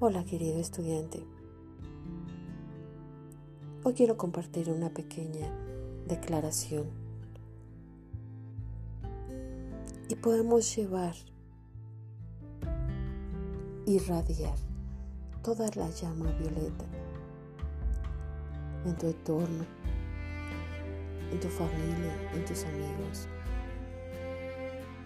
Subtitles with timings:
[0.00, 1.26] Hola querido estudiante.
[3.82, 5.52] Hoy quiero compartir una pequeña
[6.06, 6.86] declaración
[10.08, 11.16] y podemos llevar,
[13.86, 14.54] irradiar
[15.42, 16.84] toda la llama violeta
[18.86, 19.66] en tu entorno,
[21.32, 23.26] en tu familia, en tus amigos,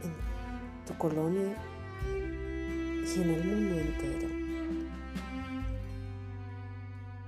[0.02, 1.56] en tu colonia
[2.04, 4.41] y en el mundo entero.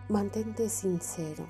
[0.09, 1.47] Mantente sincero.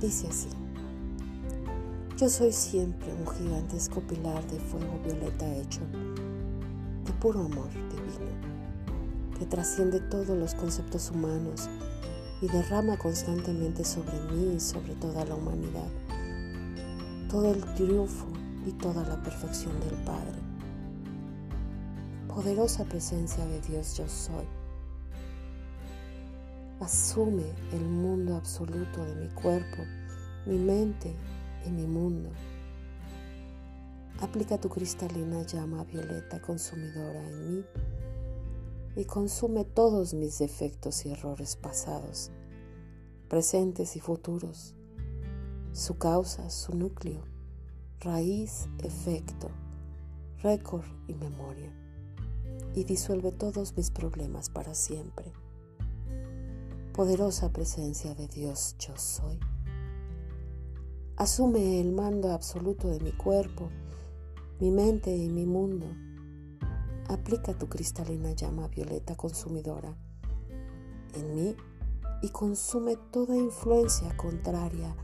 [0.00, 0.48] Dice así.
[2.16, 5.80] Yo soy siempre un gigantesco pilar de fuego violeta hecho
[7.04, 11.68] de puro amor divino, que trasciende todos los conceptos humanos
[12.40, 15.88] y derrama constantemente sobre mí y sobre toda la humanidad
[17.34, 18.26] todo el triunfo
[18.64, 20.53] y toda la perfección del Padre.
[22.34, 24.44] Poderosa presencia de Dios yo soy.
[26.80, 29.84] Asume el mundo absoluto de mi cuerpo,
[30.44, 31.14] mi mente
[31.64, 32.30] y mi mundo.
[34.20, 37.64] Aplica tu cristalina llama violeta consumidora en mí
[38.96, 42.32] y consume todos mis defectos y errores pasados,
[43.28, 44.74] presentes y futuros
[45.72, 47.22] su causa, su núcleo,
[48.00, 49.50] raíz, efecto,
[50.42, 51.72] récord y memoria,
[52.74, 55.32] y disuelve todos mis problemas para siempre.
[56.92, 59.38] Poderosa presencia de Dios yo soy.
[61.16, 63.70] Asume el mando absoluto de mi cuerpo,
[64.60, 65.86] mi mente y mi mundo.
[67.08, 69.96] Aplica tu cristalina llama violeta consumidora
[71.14, 71.56] en mí
[72.22, 74.96] y consume toda influencia contraria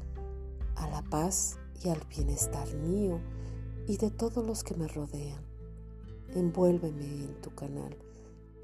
[0.76, 3.20] a la paz y al bienestar mío
[3.86, 5.49] y de todos los que me rodean.
[6.34, 7.96] Envuélveme en tu canal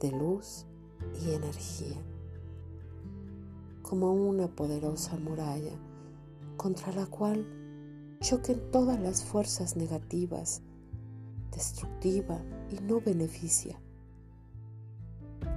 [0.00, 0.66] de luz
[1.20, 1.96] y energía,
[3.82, 5.72] como una poderosa muralla
[6.56, 7.44] contra la cual
[8.20, 10.62] choquen todas las fuerzas negativas,
[11.50, 12.40] destructiva
[12.70, 13.80] y no beneficia,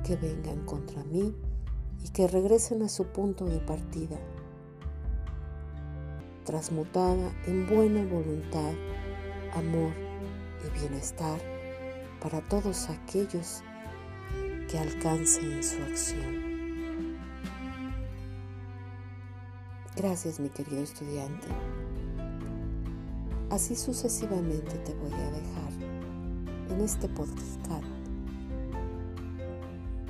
[0.04, 1.36] que vengan contra mí
[2.04, 4.18] y que regresen a su punto de partida
[6.44, 8.74] transmutada en buena voluntad,
[9.54, 9.94] amor
[10.66, 11.59] y bienestar
[12.22, 13.62] para todos aquellos
[14.70, 17.18] que alcancen su acción.
[19.96, 21.48] Gracias mi querido estudiante.
[23.50, 25.74] Así sucesivamente te voy a dejar
[26.70, 27.60] en este podcast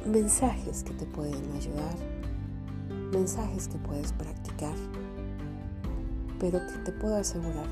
[0.05, 1.95] mensajes que te pueden ayudar,
[3.11, 4.75] mensajes que puedes practicar
[6.39, 7.67] pero que te puedo asegurar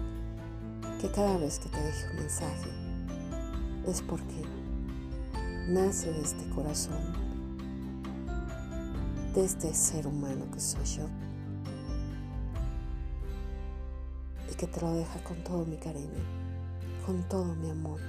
[1.02, 2.87] que cada vez que te deje un mensaje
[3.88, 4.44] es porque
[5.70, 7.14] nace de este corazón,
[9.34, 11.08] de este ser humano que soy yo,
[14.52, 16.24] y que te lo deja con todo mi cariño,
[17.06, 18.00] con todo mi amor